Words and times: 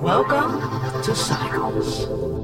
Welcome 0.00 1.02
to 1.02 1.14
Cycles. 1.16 2.41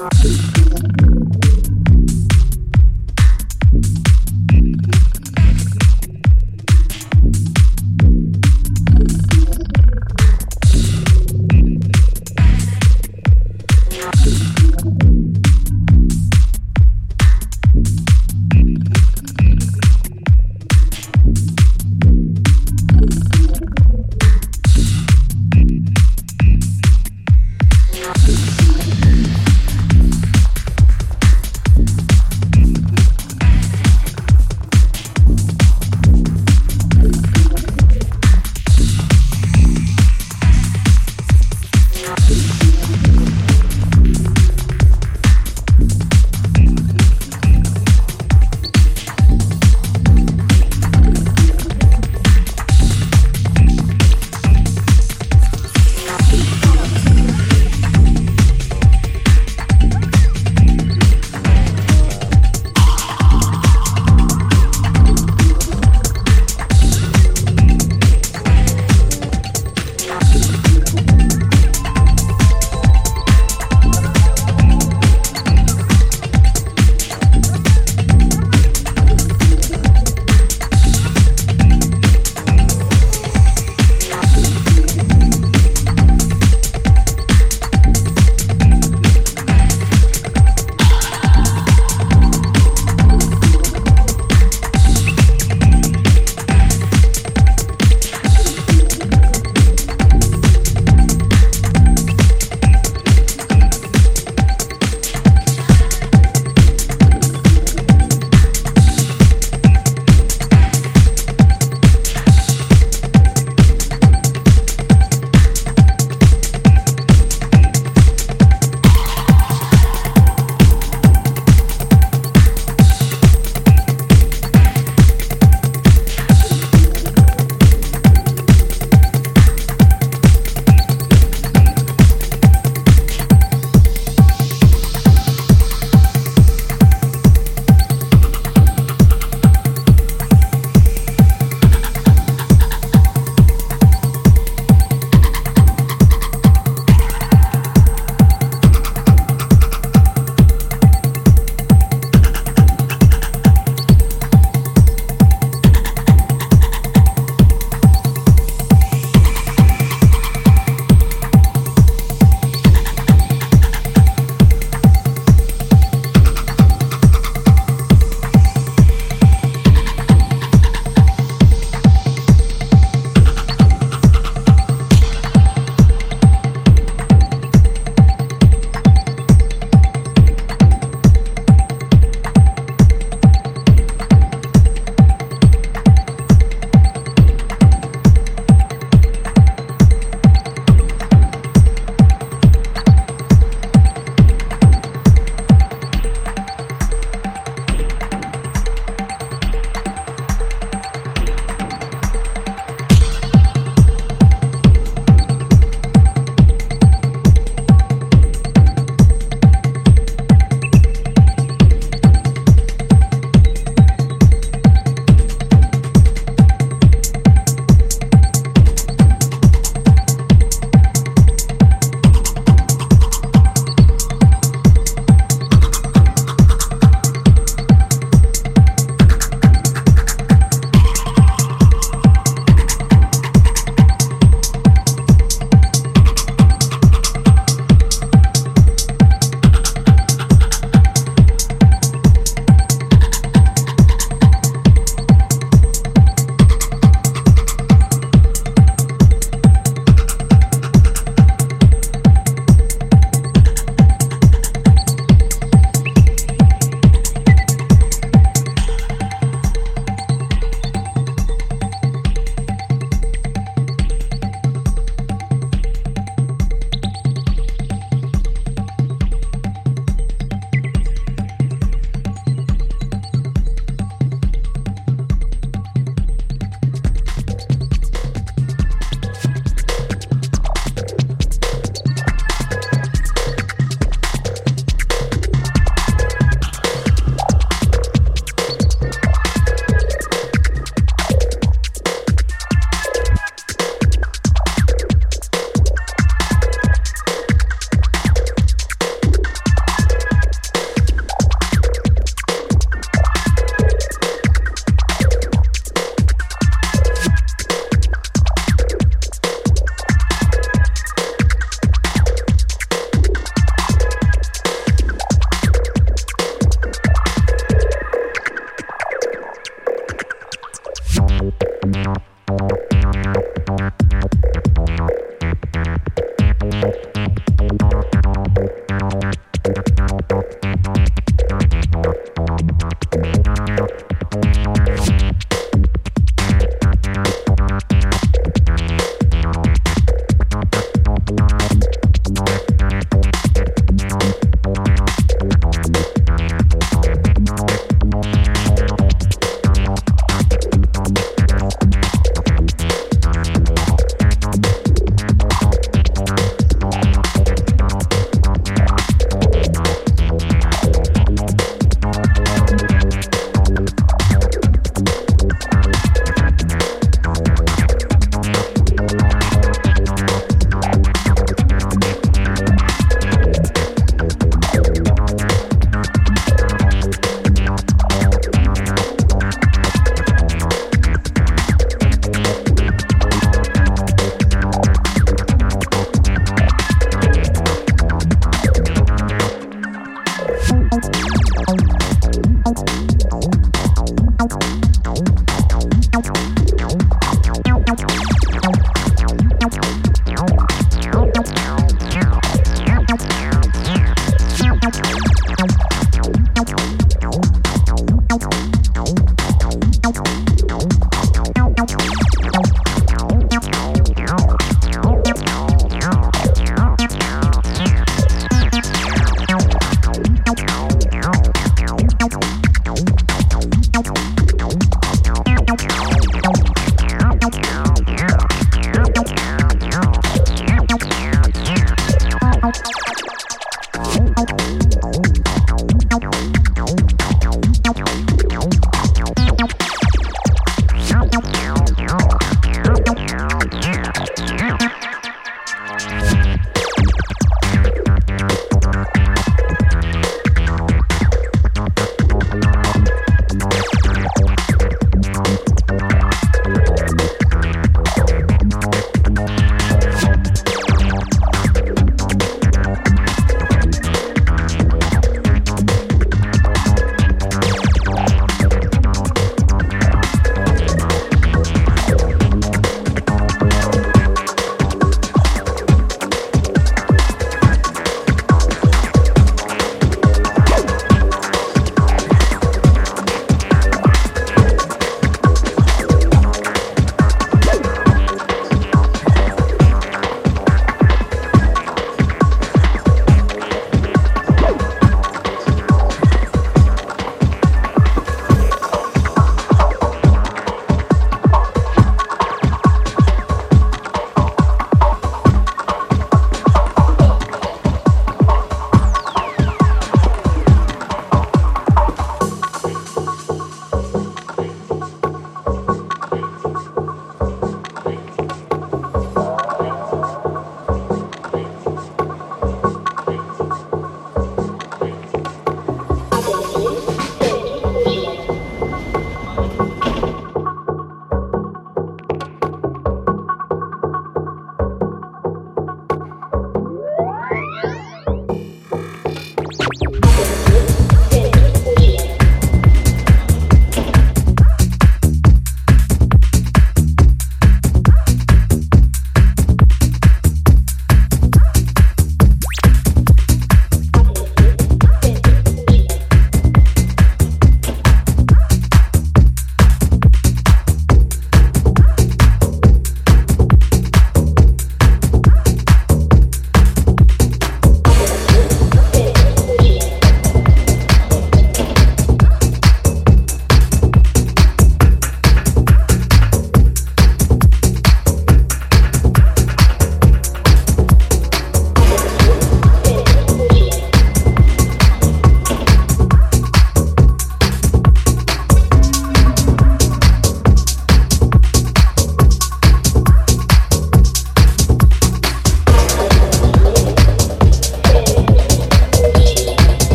Thank 0.00 0.56
you. 0.56 0.59